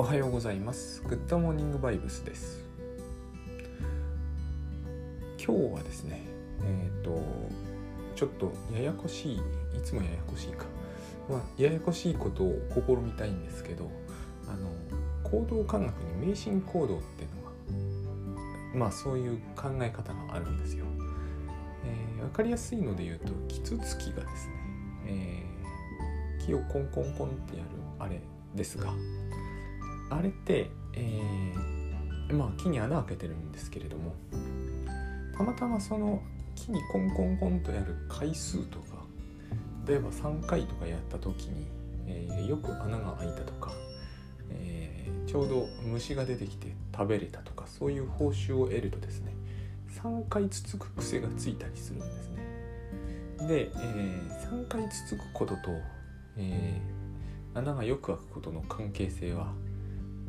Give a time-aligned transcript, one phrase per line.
[0.00, 1.02] おはようございます。
[1.08, 2.64] グッドモーニングバイブスです。
[5.44, 6.22] 今日はですね
[6.62, 7.20] えっ、ー、と
[8.14, 9.40] ちょっとややこしいい
[9.82, 10.66] つもややこしいか、
[11.28, 13.90] まあ、ややこしいことを試みたいんですけど
[14.46, 14.70] あの
[15.28, 20.84] 行動科学に迷信行動っていうのがまあそういう考え方があるんですよ、
[21.84, 24.54] えー、分かりやすいので言うとキツツキがですね、
[25.08, 28.20] えー、木をコンコンコンってやるあれ
[28.54, 28.92] ですが
[30.10, 34.14] あれって、えー、まあ木に穴開けてるんですけれども
[35.36, 36.22] たまたまその
[36.54, 39.04] 木にコンコンコンとやる回数とか
[39.86, 41.66] 例えば3回とかやった時に、
[42.06, 43.72] えー、よく穴が開いたとか、
[44.50, 49.32] えー、ちょうど虫が出てきて食べれたとかそういう報酬を得るとですね
[50.02, 52.38] 3回つつく癖がついたりするんですね。
[53.48, 55.70] で、えー、3回つつくことと、
[56.36, 59.52] えー、穴がよく開くことの関係性は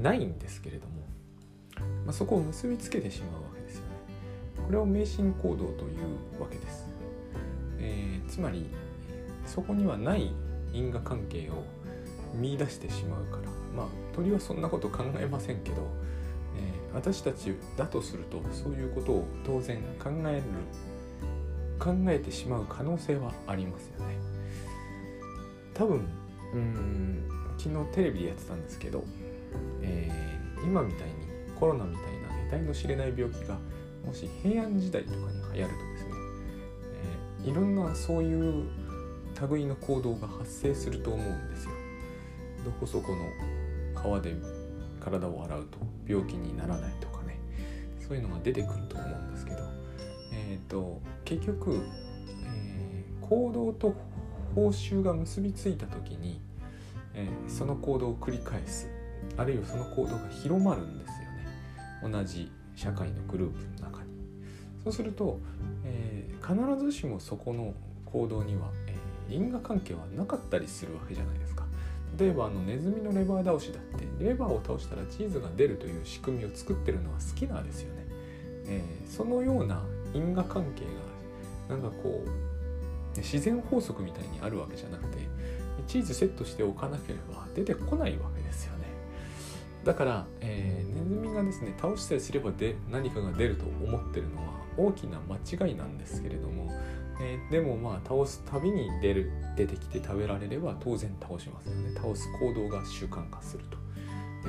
[0.02, 0.94] ないんですけれども、
[2.06, 3.88] まあ、そこを結びつけてしまうわけですよね。
[4.66, 6.88] これを迷信行動というわけです。
[7.80, 8.66] えー、つまり
[9.46, 10.32] そこにはない
[10.74, 11.64] 因果関係を
[12.36, 15.78] 見出してしまうからまあ鳥はそんなこと考えませんけど、
[16.58, 20.44] えー、私たちだとするとそういうことを当然考える
[21.80, 24.18] 考えてしまう可能性はありますよね。
[25.74, 26.08] 多分
[26.54, 27.24] うん
[27.58, 29.04] 昨日テレビでやってたんですけど、
[30.70, 31.14] 今みたいに
[31.60, 33.58] コロナみたいな得体の知れない病気が
[34.06, 35.24] もし平安時代とかに
[35.56, 36.12] 流行るとですね、
[37.42, 38.66] えー、いろんなそういう
[39.50, 41.72] 類の行動が発生すると思うんですよ。
[42.64, 43.20] どこそこの
[43.96, 44.36] 川で
[45.00, 47.40] 体を洗うと病気にならないとかね
[48.00, 49.58] そういうのが出てくると思うんですけど、
[50.34, 51.82] えーと、結局、
[52.46, 53.96] えー、行動と
[54.54, 56.42] 報酬が結びついた時に、
[57.16, 58.99] えー、その行動を繰り返す
[59.40, 62.18] あるいはその行動が広まるんですよね。
[62.18, 64.10] 同じ社会のグループの中に。
[64.84, 65.40] そうすると、
[65.86, 67.74] えー、必ずしもそこの
[68.06, 71.66] 行動には、えー、因果関係はなかったりするわけじゃないですか。
[72.18, 78.06] 例えばあのネズミのレバー倒しだってレバーを倒したらチーズが出るという仕組みを作ってるのは好きなんですよね、
[78.66, 80.86] えー、そのような因果関係
[81.70, 85.20] がなんかこう自然法則みたいにあるわけじゃなくて
[85.88, 88.79] チーズセットしておかなければ出てこないわけですよね。
[89.84, 96.72] だから、えー、ネズミがですね倒しさえすればで何かが出ると思ってるのは大きな間違いなんですけれども、
[97.22, 101.94] えー、でもまあ倒すたびに出る出てきて食べられれば当然倒しますよね。
[101.96, 103.78] 倒す行動が習慣化すると。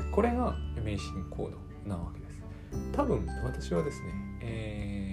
[0.00, 2.42] でこれが迷信行動なわけです。
[2.92, 4.08] 多分私はですね、
[4.42, 5.12] え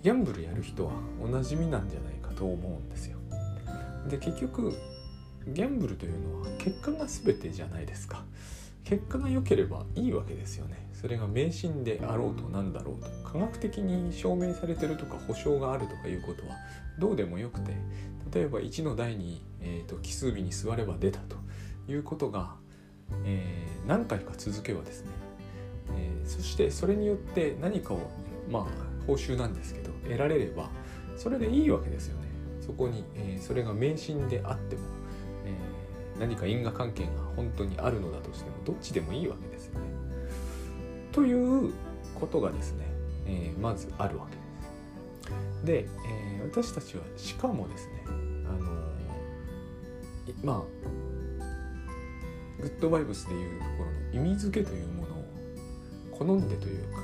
[0.00, 0.92] ー、ギャンブルやる人は
[1.22, 3.18] おなじみなんじゃないかと思うんですよ。
[4.08, 4.72] で結局
[5.46, 8.24] ギャンブルというのは結果が全てじゃないですか。
[8.84, 10.88] 結果が良ければいいわけですよね。
[10.92, 13.08] それが迷信であろうと何だろうと。
[13.32, 16.56] 科学的に証明されてるとか保証があるとかいうことは
[16.98, 17.72] どうでもよくて
[18.32, 21.36] 例えば1の台に、えーと、奇数日に座れば出たと
[21.88, 22.54] いうことが、
[23.24, 25.10] えー、何回か続けばですね、
[25.96, 28.10] えー、そしてそれによって何かを
[28.50, 28.66] まあ
[29.06, 30.70] 報酬なんですけど得られれば
[31.16, 32.28] それでいいわけですよね。
[32.60, 34.82] そこに、えー、それが迷信であっても
[36.22, 39.86] 何か因果関係が本当にあるのだとしてもどっちでもいいわけですよね。
[41.10, 41.72] という
[42.14, 42.86] ことがですね、
[43.26, 44.42] えー、まずあるわけで
[45.34, 45.66] す。
[45.66, 48.10] で、えー、私たちはしかもですね、あ
[48.52, 50.62] のー、ま
[51.40, 51.42] あ
[52.60, 53.70] グッドバイブスでいうとこ
[54.12, 55.24] ろの意味付けというものを
[56.12, 56.98] 好んでというか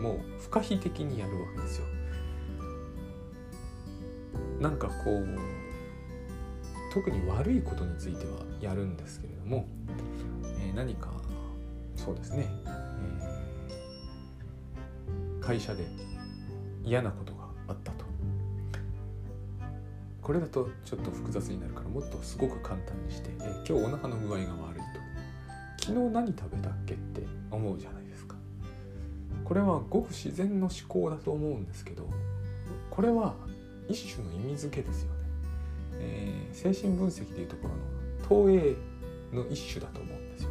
[0.00, 1.86] もう不可避的にやるわけですよ。
[4.60, 5.61] なんかこう
[6.92, 9.66] 特に悪いことについてはやるんですけれども、
[10.60, 11.10] え、何か
[11.96, 12.68] そうですね、え、
[15.40, 15.86] 会社で
[16.84, 18.04] 嫌なことがあったと。
[20.20, 24.48] これだとちょっと複雑になるからもっとすごく簡単にして、え、今日お腹の具合が悪い
[25.78, 25.86] と。
[25.86, 28.36] 昨日何食べたっけって思うじゃないですか。
[29.44, 32.08] これはごく自然の思考だと思うんですけど
[32.90, 33.34] これは
[33.88, 35.18] 一種の意味付けですよね。
[35.98, 37.80] え、精神分析でいうところの
[38.28, 38.76] 投影
[39.32, 40.50] の一種だと思うんですよ。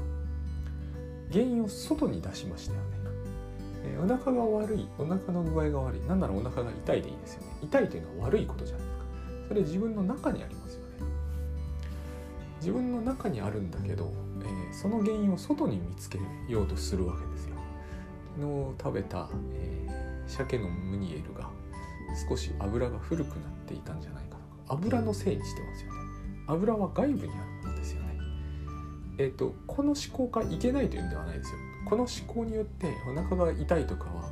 [1.31, 2.85] 原因を外に出しましたよね、
[3.85, 6.01] えー、お腹が悪いお腹の具合が悪い。
[6.01, 7.47] なんならお腹が痛いでいいですよね。
[7.63, 9.05] 痛いというのは悪いことじゃないですか。
[9.47, 10.87] それ自分の中にありますよね。
[12.59, 14.11] 自分の中にあるんだけど、
[14.43, 17.55] えー、その原因を外に見つけようとするわけですよ。
[18.35, 21.49] 昨日食べた、えー、鮭のムニエルが
[22.29, 24.37] 少し油が古くなっていたんじゃないか
[24.71, 25.99] 油のせいにしてますよね。
[26.47, 28.17] 油は外部にあるものですよね。
[29.17, 31.57] えーと、この思考がいけないというんではないですよ。
[31.85, 34.29] この思考によってお腹が痛いとかは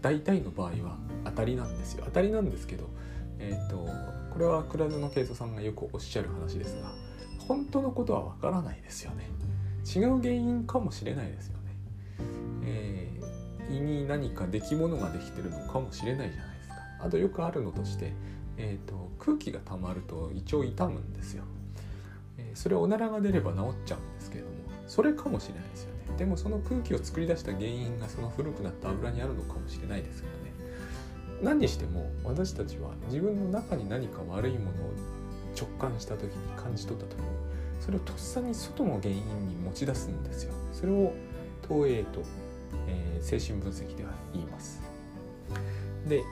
[0.00, 2.04] 大体の場合は当たりなんですよ。
[2.06, 2.88] 当たりなんですけど、
[3.38, 3.76] えーと、
[4.32, 6.92] これは倉園慶三さんがよくおっしゃる話ですが
[7.46, 9.28] 本当のことはわからないですよね。
[9.84, 11.76] 違う原因かもしれないですよね、
[12.64, 16.74] えー、胃に何か出来物ができてるのかもしれないじゃないですか。
[17.00, 18.14] あとよくあるのとして、
[18.56, 21.44] えーと、空気が溜まると胃腸痛むんですよ、
[22.38, 24.54] えー、それおならが出れば治っちゃうんですけれども
[24.86, 26.18] それかもしれないですよね。
[26.18, 30.52] でもその空気を作り出した原因がその古くなった油にあるのかもしれないですけどね。
[31.42, 34.72] 何にしても私たちは自分の中に何か悪いものを
[35.58, 37.26] 直感した時に感じ取った時に
[37.80, 40.54] それをとっさに外の原因に持ち出すんですよ。
[40.72, 41.12] それを
[41.62, 42.22] 投影と、
[42.86, 44.80] えー、精神分析では言います。
[46.06, 46.22] で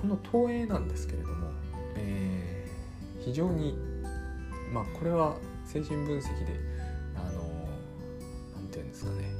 [0.00, 1.50] この投影なんですけれども、
[1.96, 3.76] えー、非常に
[4.72, 6.68] まあこれは精神分析で
[8.54, 9.32] 何ていうんですかね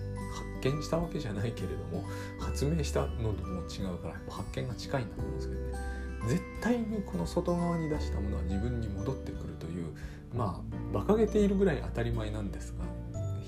[0.60, 2.04] 発見したわけじゃないけれども
[2.40, 5.98] 発明したのとも違うから発見が近いんだと思うんですけどね。
[6.26, 9.86] 絶対にこの外側に出したものは自分に戻ってくるという
[10.34, 12.84] まあ馬鹿げているぐらい当たり前なんですが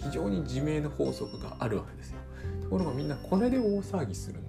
[0.09, 2.19] 非常に自明の法則があるわけですよ。
[2.63, 4.40] ところがみんなこれで大騒ぎする、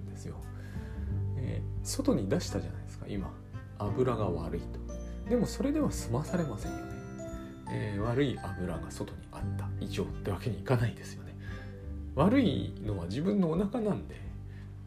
[1.82, 3.06] 外に出したじゃないですか。
[3.08, 3.32] 今。
[3.78, 5.28] 油が悪いと。
[5.28, 6.84] でもそれでは済まされませんよね、
[7.70, 9.68] えー、悪い油が外にあった。
[9.80, 11.36] 以上ってわけにいかないですよね。
[12.14, 14.20] 悪いのは自分のお腹なんで。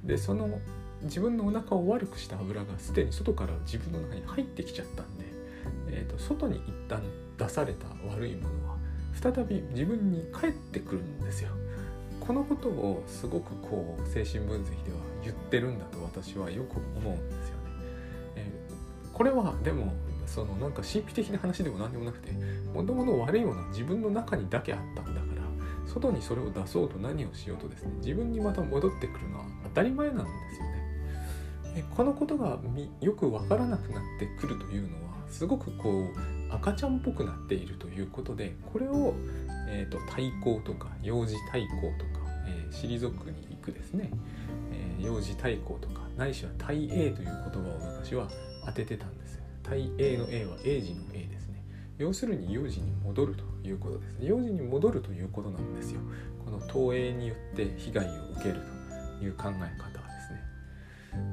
[0.03, 0.59] でその
[1.03, 5.25] 自分のお腹を悪くした油がすでに外から自分の中に入ってきちゃったんで、
[5.89, 7.01] えーと、外に一旦
[7.37, 8.77] 出された悪いものは
[9.13, 11.49] 再び自分に返ってくるんですよ。
[12.19, 17.63] このことをすごくこう精神分析では言ってるんだと私はよく思うんですよね。
[18.35, 19.93] えー、これはでも
[20.25, 22.31] そのなんか神秘的な話でも何でもなくて
[22.73, 25.41] もともと悪いものは自分の中にだけあったんだから
[25.87, 30.23] 外にそれを出そうと何をしようとですね自分にまた戻ってくるのは当たり前なんで
[30.53, 30.75] すよね。
[31.77, 32.59] えこのことが
[33.01, 39.13] よく分からなくなってくるというのはすごくこう赤ちゃんっぽくなっているということでこれを、
[39.69, 44.09] えーと、対抗とか幼児対抗とか、えー、退くに行くですね、
[44.99, 48.29] えー、幼児対抗とかないしは対 A という言葉を昔は
[48.65, 49.43] 当ててたんですよ。
[49.63, 51.63] 対 A の A は英字の A ですね。
[51.97, 56.01] 要するに幼児に戻るということです幼児に戻るということなんですよ
[56.43, 58.61] この投影によって被害を受ける
[59.19, 60.43] という考え方はですね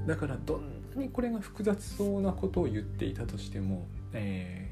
[0.06, 4.70] だからどんなにこれが複雑そうなことを言っていたとしても、え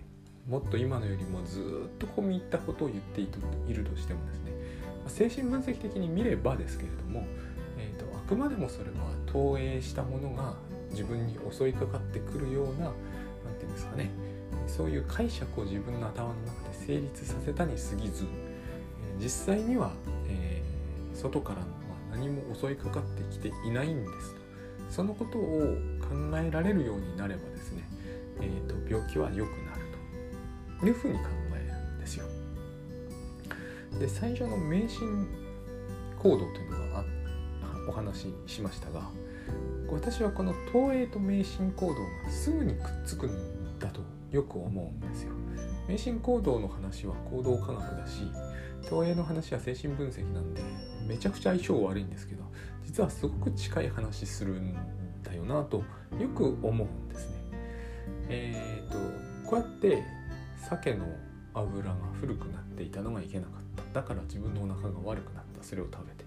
[0.48, 3.26] ー、もっと今のよりもずっと込み入ったことを言ってい
[3.74, 4.52] るとしてもですね
[5.08, 7.26] 精神分析的に見ればですけれども、
[8.30, 8.94] くまでもそれは
[9.26, 10.54] 投影したものが
[10.90, 12.94] 自分に襲いかかってくるような何て
[13.62, 14.10] 言うんですかね
[14.68, 18.24] そういう解釈を自分の頭の中で成立させたに過ぎず
[19.18, 19.90] 実際には、
[20.28, 21.66] えー、外からは
[22.12, 24.40] 何も襲いかかってきていないんですと
[24.90, 27.82] そのことを考えられるようになればですね、
[28.40, 29.80] えーと、病気は良くなる
[30.78, 31.24] というふうに考
[31.54, 32.26] えるんですよ。
[33.98, 35.26] で最初の迷信
[36.16, 37.04] 行動というのが
[37.90, 39.02] お話ししましたが
[39.90, 44.00] 私はこの投影と迷信行動がすぐにくっつくんだと
[44.30, 45.32] よく思うんですよ。
[45.88, 48.30] 迷信行動の話は行動科学だし
[48.88, 50.62] 投影の話は精神分析なんで
[51.08, 52.44] めちゃくちゃ相性悪いんですけど
[52.84, 54.76] 実はすごく近い話するん
[55.24, 55.82] だよなと
[56.20, 57.34] よく思うんですね。
[58.28, 60.04] えっ、ー、とこうやって
[60.68, 61.06] 鮭の
[61.54, 66.19] 油が古くなっていたのがいけなかっただから自分のお腹が悪くなったそれを食べて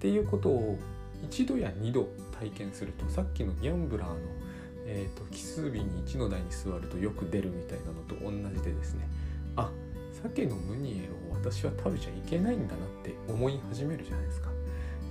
[0.00, 0.78] っていうことを
[1.22, 4.16] 一度や二度体験するとさっきのギャンブラーの
[4.92, 9.08] えーと、奇数日に1の台に座るとよく出るみたいなのと同じでですね
[9.54, 9.70] あ
[10.22, 14.50] 鮭のムニエルを私は食べちゃいけないんだなって思い始めるじゃないですか。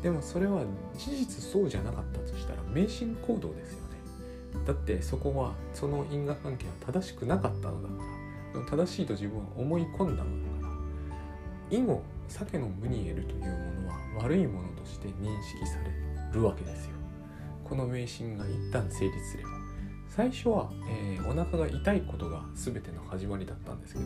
[0.03, 0.63] でもそれは
[0.97, 4.65] 事実そうじゃなかったとしたら迷信行動ですよね。
[4.65, 10.73] だってそこはその因果関係は正しくなかったのだから正しいと自分は思い込んだのだか
[11.71, 11.77] ら。
[11.77, 13.47] 以後鮭のムニエルというも
[13.81, 16.91] のは悪いものとして認識されるわけですよ。
[17.63, 19.49] この迷信が一旦成立すれば。
[20.09, 24.05] 最初は、えー、お腹が痛いことが全ての始まりだったんですけど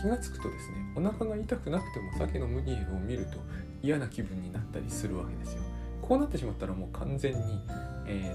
[0.00, 3.36] 気が付くとですねお腹が痛くなくても鮭のムニエルを見ると
[3.82, 5.62] 嫌な気分になったりするわけですよ。
[6.00, 7.60] こうなってしまったらもう完全に、
[8.06, 8.34] え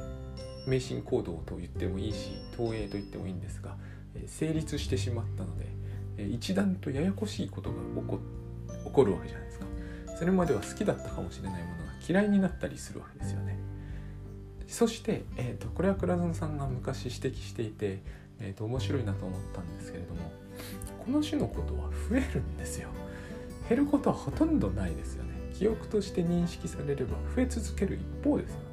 [0.67, 3.75] ー、迷信行動と言ってもいいし投影と言ってもいいんですが、
[4.13, 5.65] えー、成立してしまったので、
[6.17, 8.19] え一段とややこしいことが起こ
[8.85, 9.44] 起こるわけじゃないですか。
[10.17, 13.57] それまでは好きだったかもしれないものが嫌いになったりするわけですよね。
[14.67, 18.01] そして、えーと、これは倉園さんが昔指摘していて、
[18.39, 20.31] えーと、面白いなと思ったんですけれども
[21.05, 22.89] この種のことは増えるんですよ。
[23.69, 25.35] 減ることはほとんどないですよね。
[25.57, 28.63] 記憶として認識されれば増え続ける一方ですよね、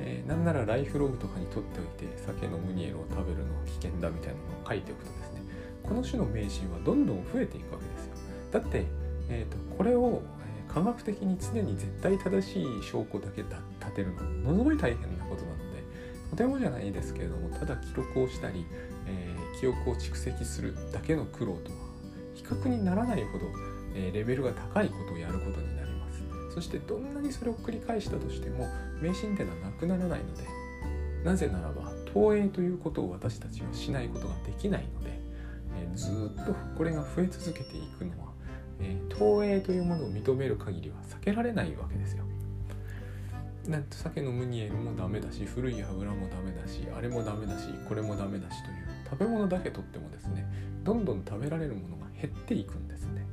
[0.00, 5.42] えー、なんならライフログとかに取っておいて酒のムニエルを食べるのは危険だみたいなのを書いておくとですね
[5.82, 8.12] この種の迷信はどんどん増えていくわけですよ。
[8.50, 8.86] だって、
[9.28, 10.22] えーと、これを
[10.72, 15.82] 科学的に常に絶対正しい証拠だけ立てるのものすごい大変なことなので
[16.30, 18.64] とてもじゃないですけれどもただ記録をしたり、
[19.06, 21.78] えー、記憶を蓄積するだけの苦労とは
[22.34, 23.46] 比較にならないほど、
[23.94, 26.22] えー、レベルが高いことをやることになります。
[26.54, 28.68] そしてどんなにそれを繰り返したとしても
[29.00, 30.44] 迷信っていうのはなくならないので
[31.24, 35.10] なぜならば投影ということを私たちはしないことができないので、
[35.76, 38.32] え、ずっとこれが増え続けていくのは
[38.80, 42.24] えー、投影というものを認める限りは避けられないわけですよ。
[43.68, 48.76] なんと鮭のムニエルもダメだし古い油もダメだしあれもダメだしこれもダメだしという
[49.08, 50.46] 食べ物だけとってもですね
[50.82, 53.26] どんどん食べられるものが減っていくんですね。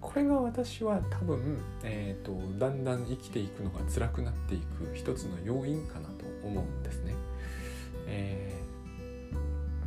[0.00, 7.14] これが私は多分、えーと、だんだん生きていくのが辛くなっていく一つの要因かなと思うんですね。
[8.06, 8.60] え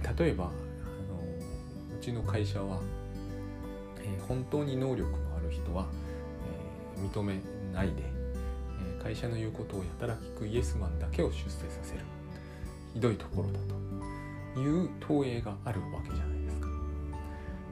[0.01, 0.53] ー、例えばあの
[1.97, 2.79] うちの会社は
[4.27, 5.87] 本当に能力のある人は、
[6.97, 7.39] え認め
[7.73, 8.03] ないで、
[8.97, 12.01] え会社の言うことをやたら聞くイエスマンだけを出世させる。
[12.93, 13.59] ひどいところだ
[14.53, 16.67] という投影があるわけじゃないですか。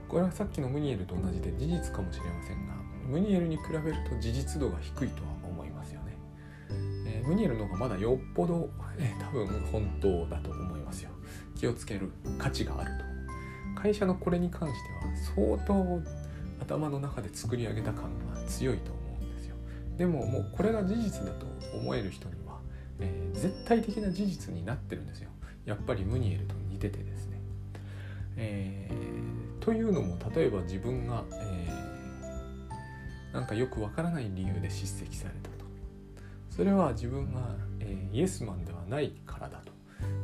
[0.08, 2.74] これはさっきのムニエルと同じで事実かもしれませんが
[3.08, 6.18] ムニエルに比べると事実度が低いとは思いますよね、
[7.08, 11.12] えー、ムニエルの方がまだよっぽど、えー、多分本当だと思いますよ。
[11.56, 13.82] 気をつける価値があると。
[13.82, 14.76] 会社のこれに関し
[15.36, 16.02] ては相当
[16.62, 18.04] 頭の中で作り上げた感
[18.34, 19.56] が強いと思うんですよ。
[19.98, 22.60] でももうこれが事実だと思える人には、
[23.00, 25.30] えー、絶対的な事実になってるんですよ。
[25.66, 27.40] やっぱりムニエルと似ててですね、
[28.36, 35.66] えー、というのも例えば自分が、えー、なんかよくわからない理由で叱責されたと。
[36.50, 39.62] それは自分が、えー、イエスマンではないからだ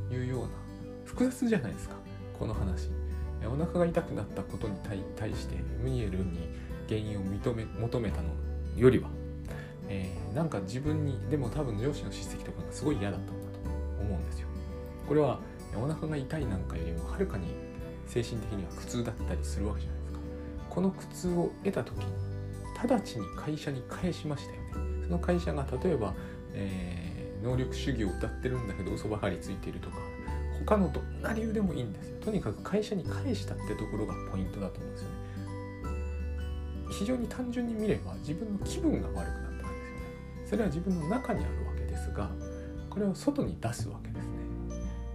[0.10, 0.50] というような
[1.06, 1.96] 複雑じゃないですか。
[2.38, 2.90] この話
[3.46, 4.76] お腹が痛くなったことに
[5.16, 6.50] 対してムニエルに
[6.88, 8.30] 原因を認め求めたの
[8.76, 9.10] よりは、
[9.88, 13.70] えー、なんか自分にでも多分上司の叱責とかがすごい嫌だったんだと
[14.02, 14.48] 思うんですよ。
[15.08, 15.40] これは
[15.76, 17.48] お腹が痛いなんかよりもはるかに
[18.08, 20.20] 精神的には苦痛だったりするわけじゃないですか。
[20.70, 22.06] この苦痛を得た時に
[22.82, 25.04] 直ちに会社に返しましたよね。
[25.04, 26.14] その会社が例えば、
[26.54, 29.98] えー、能力主義を歌ってるんだけど嘘ばかりついてるとか
[30.66, 32.18] 他のどんな理由でもいいんですよ。
[32.22, 35.16] とにかく会社に返したってところがポイントだと思うんですよね。
[36.90, 40.46] 非常に単純に見れば自分の気分が悪くなったわけですよね。
[40.46, 42.30] それは自分の中にあるわけですが
[42.90, 44.32] これを外に出すわけですね。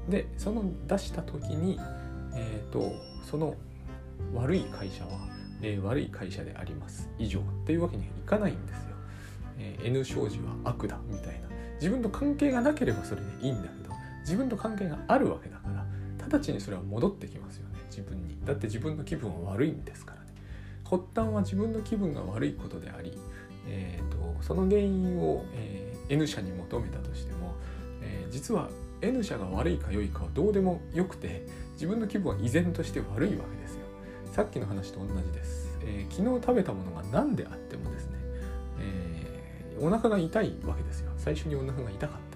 [0.08, 1.78] でその出した時に
[2.34, 2.92] えっ、ー、と
[3.28, 3.56] その
[4.34, 5.10] 悪い会社は、
[5.60, 7.08] えー、悪い会社であります。
[7.18, 8.82] 以上っていうわけにはいかないんですよ、
[9.58, 11.48] えー、N 商事は悪だみたいな。
[11.76, 13.81] 自分と関係がなければそれでいいんだけど
[14.22, 15.86] 自分と関係があるわけだから
[16.28, 18.38] 直ちにそれは戻ってきますよね自分に。
[18.44, 20.28] だって自分の気分は悪いんですからね。
[20.84, 23.16] 発端は自分の気分が悪いことであり、
[23.66, 27.54] えーと、その原因を、えー、N 社に求めたとしても、
[28.02, 28.68] えー、実は
[29.00, 33.80] N 社が悪いか良いかはどうでもよくて自分の気分は依然として悪いわけですよ。
[34.32, 38.18] さっきの話と同じです、えー、昨日食べたものが何であってもですね、
[38.80, 41.12] えー、お腹が痛いわけですよ。
[41.18, 42.31] 最初にお腹が痛かった。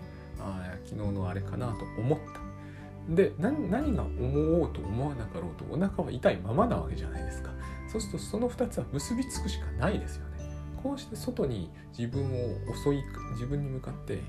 [0.87, 3.15] 昨日のあれかなと思った。
[3.15, 7.51] で何が思おうと思わなかろうとお腹は痛いままなわけじゃないですか。
[7.89, 10.37] そうするとその2つは結びつくしかないですよね。
[10.83, 13.03] こうして外に自分を襲い
[13.33, 14.21] 自分に向かって、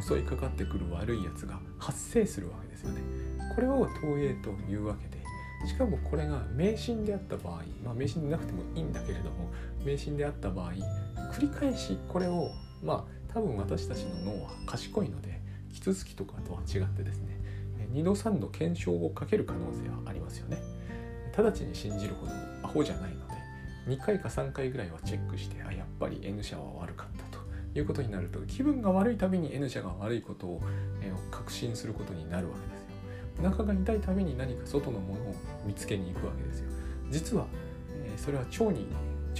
[0.00, 3.00] 襲いかかってくる悪いやつが発生するわけですよね。
[3.54, 5.22] これを投影というわけで
[5.66, 9.52] しかもこれが迷信であった場合まあ迷信でなくてもいいんだけれども
[9.84, 10.72] 迷信であった場合
[11.32, 12.50] 繰り返しこれを
[12.82, 15.40] まあ多分私たちの脳は賢いので
[15.72, 17.38] キツツキとかとは違ってですね
[17.92, 20.56] 2度3度検証をかける可能性はありますよね。
[21.36, 23.34] 直ちに信じるほどアホじゃないので
[23.88, 27.42] 2回か3回ぐらいはチェックしてあやっぱり N 社は悪かったと。
[27.74, 30.60] いうことになると気分が悪いたびに N 社が悪いことを、
[31.00, 33.48] え確信することになるわけですよ。
[33.48, 36.70] お腹が痛いたびに何か外のものを見つけに行くわけですよ。
[37.10, 37.46] 実は、
[38.04, 38.86] えそれは腸に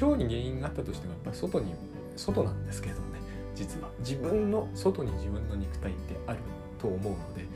[0.01, 1.75] 腸に原因があったとしてもやっぱり外に
[2.17, 3.12] 外なんですけれども
[3.55, 3.91] 実は。
[4.01, 6.39] 自分の外に自分の肉体ってある
[6.83, 7.47] と思うので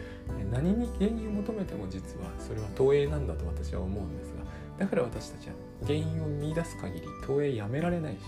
[0.52, 4.44] 何に原因を求めても実はそれは投影なんだと私は思うんですが
[4.78, 8.18] だから私たちは原因を見出す限り投影やめられないし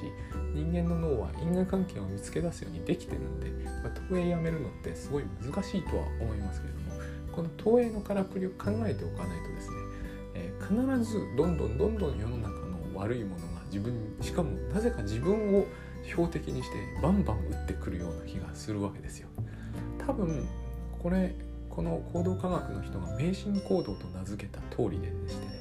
[0.54, 3.50] 人間の脳は因果関係を見つけ出すようにできてるんで
[4.08, 6.88] 投影やめるのってすごい難しいとは思いますけれども
[7.32, 9.76] この投影のからくりを考えておかないとですね、
[10.34, 15.66] えー、必ずどんどんどんどん世の中の悪いものが自分しかもなぜか自分を
[16.08, 19.28] 標的にしてバンバン打ってくるような気がするわけですよ
[20.06, 20.48] 多分
[20.98, 21.34] これ
[21.70, 25.58] この行動科学の人が迷信行動と名付けた通りでしてね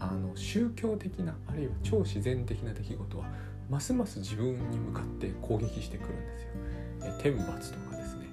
[0.00, 3.26] あの宗教的なあるいは超自然的な出来事は
[3.70, 6.48] ますます自分に向かって攻撃してくるんですよ。
[7.04, 8.26] え天罰とかですね、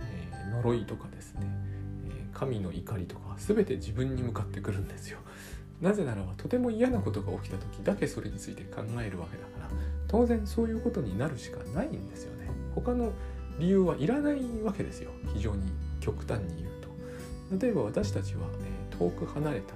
[0.00, 1.46] え呪いとかですね、
[2.08, 5.18] え神の怒りとか全て自分に向かってくるんですよ。
[5.80, 9.55] なぜならばとても嫌なことが起きた時だけそれについて考えるわけだか
[10.08, 12.48] 当然そういうことになるしかないんですよね。
[12.74, 13.12] 他の
[13.58, 15.62] 理由はいらないわけですよ非常に
[16.00, 16.70] 極端に言う
[17.58, 17.64] と。
[17.66, 19.74] 例えば私たちは、え遠く離れた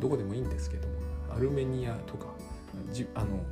[0.00, 0.94] どこでもいいんですけども
[1.34, 2.26] アルメニアとか
[2.92, 3.42] じあの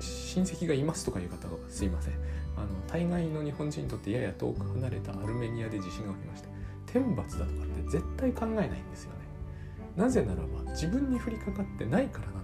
[0.00, 2.14] 親戚がいますとかいう方はすいません
[2.56, 6.48] あの大概の日本人にとってやや遠く離れたアルメニアで地震が起きました
[6.86, 9.20] 天罰だとかって絶対考えないんですよね
[9.96, 12.39] なぜならば自分に降りかかってないからな、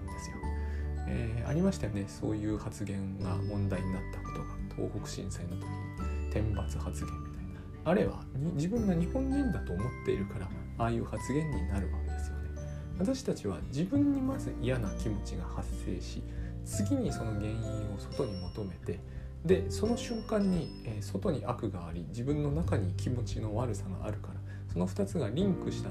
[1.16, 2.04] えー、ありましたよね。
[2.08, 4.66] そういう発言が問題になったことが。
[4.76, 7.60] 東北震災の時に天罰発言みたいな。
[7.84, 8.22] あれは
[8.54, 12.50] 自分が日本人だと思っているからああいう発言になるわけですよね。
[12.98, 16.22] 私たちは自分にまず嫌な気持ちが発生し
[16.64, 17.56] 次にその原因
[17.94, 19.00] を外に求めて
[19.44, 24.34] でその瞬間に、えー、外に悪があり自分の中に気持ちの悪さがあるから
[24.72, 25.90] その2つがリンクした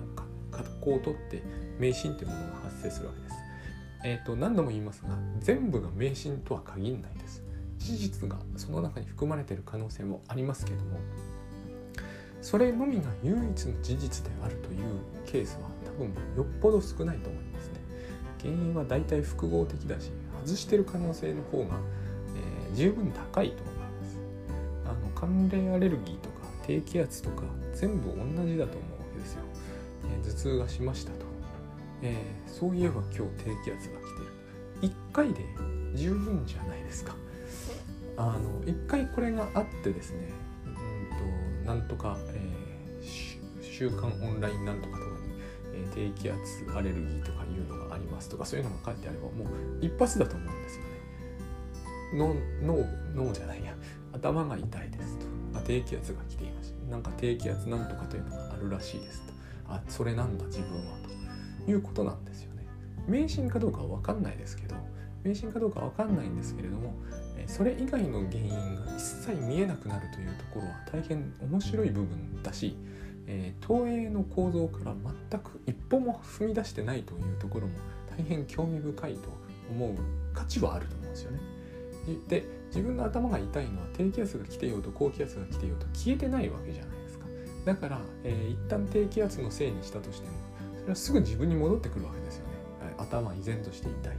[0.51, 1.43] 格好をとって
[1.79, 3.34] 迷信というものが発生するわけです。
[4.07, 5.09] えーと、何度も言いますが
[5.39, 7.43] 全部が迷信とは限らないです。
[7.79, 10.97] 事実がその中に含まれている可能性もありますけども
[12.41, 14.79] それのみが唯一の事実であるという
[15.25, 17.73] ケースは多分よっぽど少ないと思いますね。
[18.41, 20.11] 原因は大体複合的だし
[20.45, 21.79] 外してる可能性の方が、
[22.69, 24.19] えー、十分高いと思います。
[24.85, 26.35] あの寒冷アレルギーとか
[26.67, 27.41] 低気圧とか
[27.73, 29.41] 全部同じだと思うわけですよ。
[30.03, 31.24] えー、頭痛がしましたと、
[32.05, 34.03] えー、そういえば今日低気圧が来
[34.81, 34.93] てる。
[34.93, 35.43] 1回で
[35.95, 37.15] 十分じゃないですか。
[38.17, 40.29] あの1回これがあってですね、
[40.67, 45.33] うんとなんとか、えー、週刊オンラインなんとかとかに、
[45.73, 46.39] えー、低気圧
[46.75, 49.47] アレルギーとかいうのがありますとかそういうのが書いてあればもう
[49.81, 50.95] 一発だと思うんですよね。
[52.13, 52.35] 脳
[53.15, 53.73] 脳じゃないや
[54.13, 59.33] 頭が痛いですとあ低気圧が来ていますなんか低気圧なんとかというのがあるらしいですと
[59.67, 61.14] あそれなんだ自分はと
[61.67, 62.65] いうことなんですよね。
[63.07, 64.75] 迷信かどうかは分かんないですけど
[65.23, 66.95] 迷信かどうか分かんないんですけれども
[67.45, 72.75] それ以外の原因が一切見えなくなるというところは大変面白い部分だし
[73.27, 74.93] えー、東映の構造から
[75.29, 77.73] 全く一歩も踏み出してないというところも
[78.17, 79.29] 大変興味深いと
[79.69, 79.95] 思う
[80.33, 81.39] 価値はあると思うんですよね。
[82.27, 87.25] で自分の頭が痛いのは低気圧が来てようと高気圧が来てようと消えてないわけじゃないですか。
[87.65, 90.33] だから、えー、一旦低気圧のせいにしたとしても
[90.93, 92.53] すぐ自分に戻ってくるわけですよね。
[92.97, 94.17] 頭依然として痛い。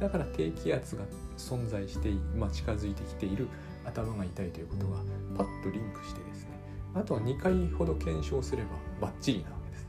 [0.00, 1.04] だから低気圧が
[1.36, 3.46] 存在して、まあ、近づいてきている。
[3.88, 4.98] 頭が痛いということが
[5.36, 6.50] パッとリンクしてですね。
[6.94, 8.68] あとは2回ほど検証すれば
[9.00, 9.88] バッチリなわけです。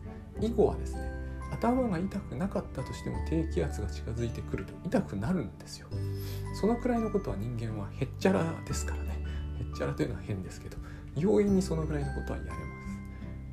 [0.54, 1.12] 以後はですね
[1.52, 5.88] 頭が痛くなかったとしても低気圧が近づいてくると痛くなるんですよ。
[6.60, 9.24] そのくらいのことは人間はへっちゃらですからね。
[9.60, 10.78] へっちゃらというのは変ですけど
[11.16, 12.79] 容易にそのぐらいのことはやれます。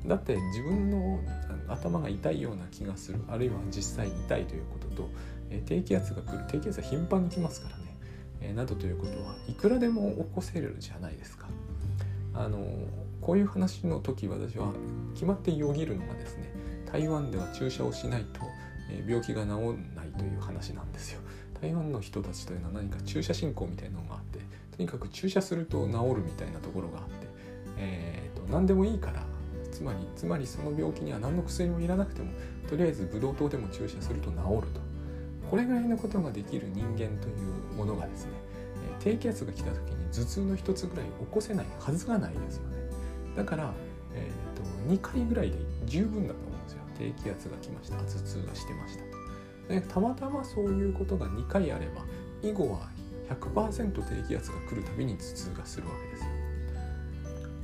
[0.07, 1.19] だって自分の
[1.67, 3.19] 頭が痛いような気がする。
[3.27, 5.09] あるいは実際痛いということと、
[5.49, 6.45] え低気圧が来る。
[6.47, 7.97] 低気圧は頻繁に来ますからね、
[8.41, 11.47] えなどということはいくらでも起こせるじゃないですか。
[12.33, 12.65] あの
[13.19, 14.71] こういう話の時私は
[15.13, 16.53] 決まってよぎるのがですね
[16.91, 18.41] 台湾では注射をしないと
[19.07, 21.21] 病気が治らないという話なんですよ。
[21.59, 24.39] 台湾の人たちというのは何か注射信仰みたいなのがあって
[24.75, 27.11] とにかく注射すると治るみたいなところがあって、
[27.77, 29.25] えーと、何でもいいから
[29.77, 32.31] つまりつまりその病気には何の薬もいらなくても
[32.67, 34.41] とりあえずブドウ糖でも注射すると治る
[34.73, 34.81] と。
[35.51, 38.31] これぐらいのことができる人間というものがですね
[38.99, 42.77] 低気圧が来た時に頭痛の一つぐらい起こせないはずがないですよね。
[43.35, 43.71] だから、
[44.13, 46.79] えーと、2回ぐらいで十分だと思うんですよ。
[46.97, 47.97] 低気圧が来ました。
[47.97, 49.03] 頭痛がしてました。
[49.03, 52.03] とでたまたまそういうことが2回あれば
[52.41, 52.89] 以後は
[53.29, 56.16] 100%低気圧が来るたびに頭痛がするわけです。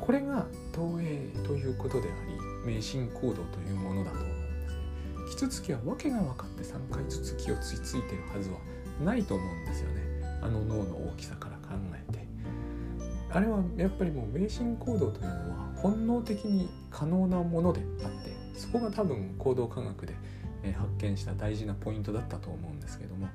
[0.04, 1.06] これが投影
[1.48, 5.30] ということであり迷信行動というものだと思うんですね。
[5.30, 8.58] キツツキは訳が分かって3回ずつ気をついついてるはずは
[9.02, 10.02] ないと思うんですよね。
[10.42, 12.28] あの脳の大きさから考えて。
[13.32, 20.14] あれはやっぱりもう迷信行動というのは本能的に可能なものであってそこが多分行動科学で
[20.74, 23.28] 発見した大事なポイントだったと思うんですけども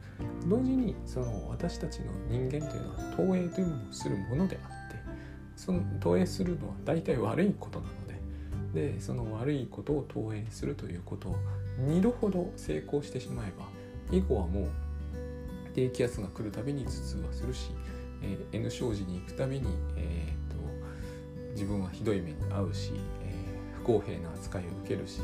[0.46, 4.77] 同時にその私たちの人間というのは投影というものをするものであって
[5.58, 7.92] その投影するのは大体悪いことなの
[8.72, 11.36] ででその悪いことを投影するということを
[11.80, 13.66] 2度ほど成功してしまえば
[14.16, 14.68] 以後はもう
[15.74, 17.70] 低気圧が来るたびに頭痛はするし、
[18.22, 19.66] えー、N 商事に行くたびに、
[19.96, 22.92] えーと、自分はひどい目に遭うし、
[23.24, 25.22] えー、不公平な扱いを受けるし、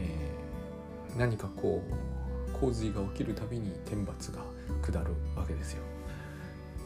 [0.00, 4.40] えー、何かこう洪水が起きるたびに天罰が
[4.82, 5.93] 下るわけですよ。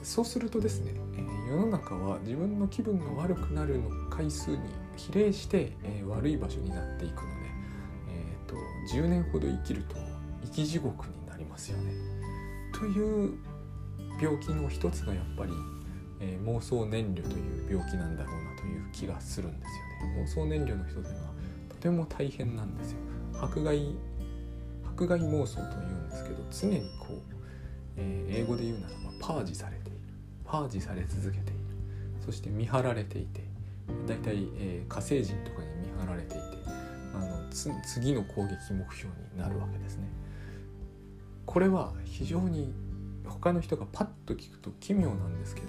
[0.08, 4.58] そうするとですね、えー、世の中は自分の気分が悪くなるの回数に
[4.96, 7.50] 比例して、えー、悪い場所になっていくので、
[8.08, 8.56] えーと、
[8.96, 9.96] 10年ほど生きると
[10.46, 11.92] 生き地獄になりますよね。
[12.72, 13.34] という
[14.18, 15.52] 病気の一つがやっぱり、
[16.20, 20.22] えー、妄想燃料という病気なんだろうなという気がするんですよね。
[20.22, 21.02] 妄想燃料の一つは
[21.68, 22.98] とても大変なんですよ。
[23.42, 23.94] 迫害
[24.86, 27.20] 迫害妄想というんですけど常にこう、
[27.98, 29.87] えー、英語で言うならばパージされて
[30.50, 31.58] パージされ続けている
[32.24, 33.42] そして見張られていて
[34.06, 36.38] 大体、えー、火星人とかに見張られていて
[37.14, 40.08] あの次の攻撃目標になるわけですね。
[41.46, 42.74] これは非常に
[43.24, 45.68] 他の人がパッと聞くと奇妙なんですけど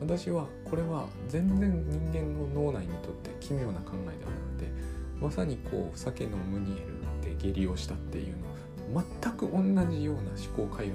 [0.00, 4.72] 私はこれは全然人間の脳内にとって奇妙な考えではなくて
[5.20, 10.22] まさにこう鮭のムニエルで下痢をしたっていうの全く同じような
[10.56, 10.92] 思考回路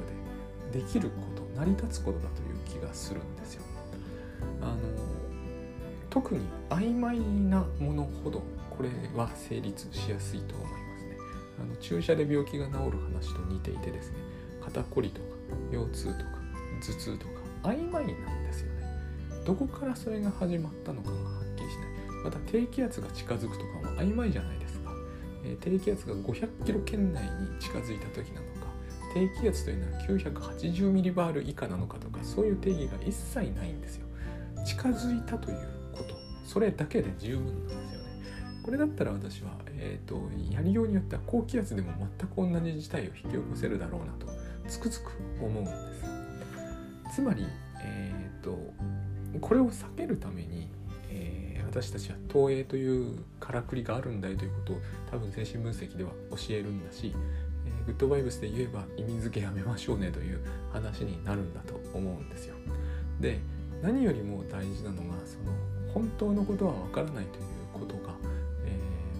[0.72, 3.63] でできること成り立つことだという気がするんですよ。
[4.62, 4.78] あの
[6.10, 11.17] 特に曖昧なものほどこれは成立しやすいと思いますね。
[11.62, 14.17] あの注射で病気が治る話と似ていてですね
[14.62, 15.28] 肩こりとか
[15.71, 16.32] 腰痛とか
[16.82, 17.32] 頭痛とか
[17.63, 18.84] 曖昧なんですよね。
[19.45, 21.88] どこからそれが始まったのかがはっきりしない。
[22.23, 24.91] また低気圧が近づくとかも曖昧じゃないですか。
[25.43, 28.55] えー、低気圧が500キロ圏内に近づいた時なの
[29.15, 34.06] 低気圧というのは980ミリバール以下なのかとかそういう定義が一切ないんですよ。
[34.65, 35.58] 近づいたという
[35.93, 38.06] ことそれだけで十分なんですよね。
[38.62, 44.28] これだったら私は、えーと、やりようによっては高気圧でも全く同じ事態を引き起こせるだろうなと
[44.67, 47.15] つくづく思うんです。
[47.15, 47.45] つまり、
[47.84, 48.73] えーと、
[49.39, 50.67] これを避けるために、
[51.10, 57.15] えー、私たちは投影というからくりがあるんだよということを多分精神分析では教えるんだし、
[57.86, 60.39] グッドバイブスで言えば意味付けやめましょうねという
[60.71, 62.56] 話になるんだと思うんですよ。
[63.19, 63.39] で
[63.82, 65.56] 何よりも大事なのがその
[65.93, 68.15] 本当のことはわからないということが、
[68.65, 68.80] え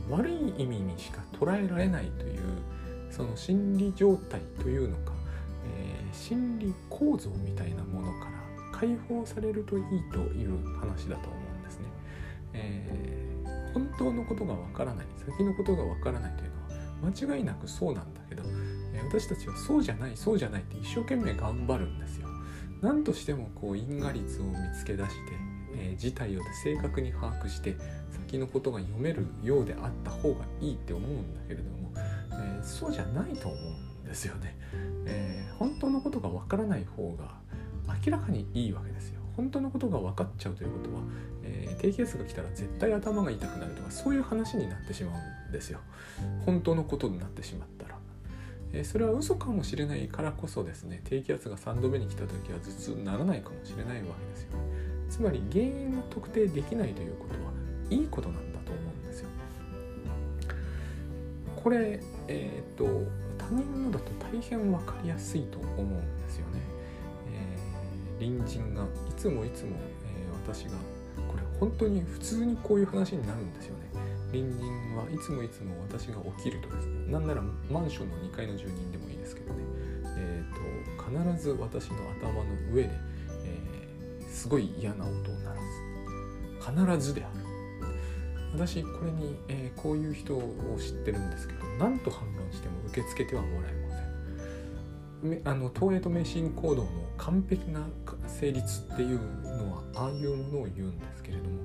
[0.10, 2.40] ー、悪い意味にしか捉えられないという
[3.12, 5.14] その心理状態というのか、
[5.78, 8.32] えー、心理構造みたいなものから
[8.78, 11.86] 解放されるといいという話だと思うんですね。
[12.54, 18.44] えー、本当のことがわからない先のことがわからないというのは間違いなくそうなんだけど、
[19.20, 22.28] 私たちはそうじゃないそうじゃないって一生懸命頑張るんですよ。
[22.82, 25.16] 何としてもこう因果率を見つけ出して、
[25.74, 27.78] えー、事態を正確に把握して
[28.12, 31.94] 先のことが読めるようであった方がいいって思うんだけれども、
[32.34, 34.58] えー、そうじゃないと思うんですよね、
[35.06, 37.36] えー、本当のことがわからない方が
[38.06, 39.22] 明らかにいいわけですよ。
[39.38, 41.02] 本当のことが分かっちゃうということは、
[41.44, 45.14] えー、低気圧が来たら絶対頭が痛くなるとかそういう話になってしま
[45.48, 45.80] うんですよ。
[46.46, 47.96] 本当のことになってしまったら。
[48.78, 54.58] えそれは嘘かもしれないからこそですね低気圧が3度目に来た時は頭痛にならないかもしれないわけですよ。
[54.58, 57.52] ねつまり原因が特定できないということは
[57.90, 59.30] いいことなんだと思うんですよ。
[61.56, 62.86] これえっ、ー、と
[63.38, 66.60] 他人のだと大変分かりやすいと思うんですよね、
[67.32, 69.72] えー、隣人がいつもいつも、
[70.06, 70.72] えー、私が
[71.28, 73.85] これ本当に普通にこういう話になるんですよね。
[74.36, 79.64] 隣人はいつもいつも私が起きるとですねなんならマンションの2階の住人でもいいですけどね、
[80.18, 82.44] えーと、必ず私の頭の
[82.74, 82.90] 上で、
[83.46, 85.62] えー、すごい嫌な音を鳴らす。
[86.72, 87.46] 必ずである
[88.54, 93.85] 私これに、えー、こういう人を知ってるんですけど何と反論しても受け付けてはもらえません。
[95.44, 97.82] あの東映と迷信行動の完璧な
[98.28, 101.56] 成立っていうのはああいうものを言うんですけれども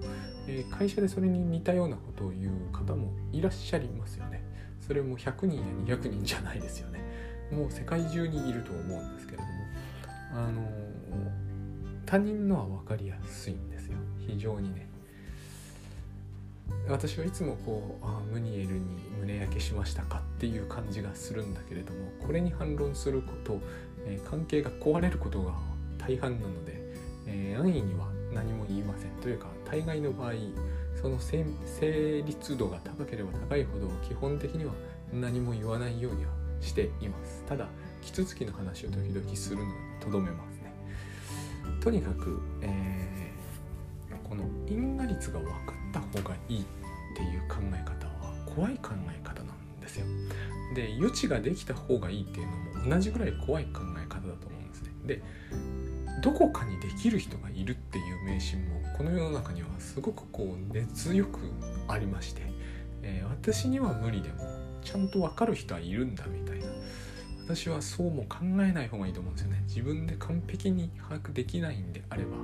[0.50, 4.44] えー、会社でそれに似たようなことを言う方もいらっしゃいますよね。
[4.80, 7.00] それも100人や200人じゃないですよね。
[7.52, 9.50] もう世界中にいると思うんですけれども、
[10.34, 10.62] あの、
[12.04, 13.98] 他人のは分かりやすいんですよ。
[14.18, 14.89] 非常にね。
[16.88, 18.80] 私はいつもこうあムニエルに
[19.20, 20.18] 胸焼けしましたか？
[20.18, 23.60] っていう感じがするんだけれどもこれに反論すること、
[24.06, 25.54] えー、関係が壊れることが
[25.98, 26.80] 大半なので、
[27.26, 30.32] えー、安易には何も言いませんというか大概の場合
[31.00, 31.44] その成
[32.26, 34.72] 立度が高ければ高いほど基本的には
[35.12, 36.30] 何も言わないようには
[36.60, 37.44] しています。
[37.48, 37.68] ただ
[38.02, 40.72] キツツキの話を時々するのにとどめますね。
[41.80, 43.29] とにかく、えー、
[45.20, 45.56] 率が分か
[45.90, 46.64] った方がいいっ
[47.14, 50.06] ていう考え方は怖い考え方なんですよ。
[50.74, 54.90] で余地ができた方がいいっていうのも同じぐらい怖い考え方だと思うんですね。
[55.04, 55.22] で
[56.22, 61.38] どこかにできる人がいるっていう迷信もこの世の中にはすごくこう熱強く
[61.88, 62.42] ありまして、
[63.02, 64.36] えー、私には無理でも
[64.82, 66.66] ちゃんと分かる人はいるんだみたいな。
[67.46, 69.64] 私はそうも考えない方がいいと思うんですよね。
[69.66, 72.36] 自分で完璧に把握できないんであれば、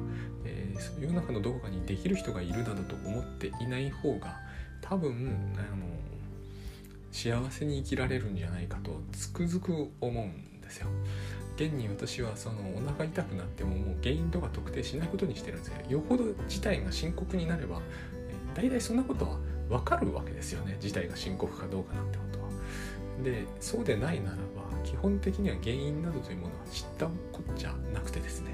[0.44, 4.36] えー、世の中のどこかにできる人がいるなどと思っていない方が
[4.80, 5.86] 多分あの
[7.12, 10.88] 幸せに生きられるんじゃないかとつくづく思うんですよ。
[11.56, 17.80] 現に私はそのお腹痛くなってももう原因とか特定しないことにしてるんですよよほど事態が深刻になれば
[18.54, 19.38] 大体そんなことは
[19.70, 20.76] 分かるわけですよね。
[20.80, 22.46] 事態が深刻かどうかなんてことは。
[23.24, 27.12] でそうでないならば基本的には原因などというものは知ったこ
[27.50, 28.52] っちゃなくてですね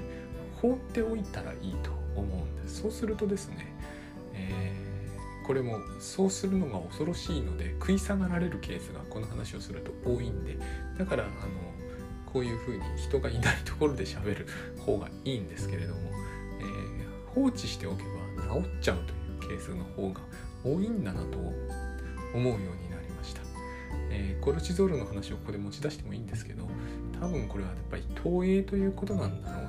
[0.61, 2.81] 放っておいたらいいと思うんです。
[2.81, 3.73] そうするとですね、
[4.33, 10.57] えー、これもそうするのが恐ろしいので食い下がられるケースがこの話をすると多いんで
[10.97, 11.31] だからあの
[12.31, 14.47] こういうふうに人がいないところで喋る
[14.79, 16.01] 方がいいんですけれども、
[16.59, 18.03] えー、放置しておけ
[18.37, 18.97] ば治っちゃう
[19.39, 20.21] というケースの方が
[20.63, 21.53] 多いんだなと思
[22.33, 23.41] うようになりました、
[24.09, 26.67] えー、コルチゾールの話をここで持ち出してもいいんですけど
[27.19, 29.62] 多分これはやっぱり投影ということなんだろう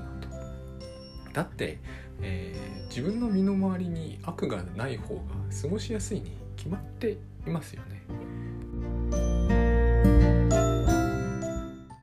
[1.35, 1.79] だって、
[2.23, 5.23] えー、自分の身の回りに悪がない方が
[5.62, 8.03] 過ごしやすいに決まっていますよね。